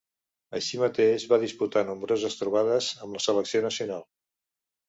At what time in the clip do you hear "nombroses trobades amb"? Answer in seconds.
1.91-3.19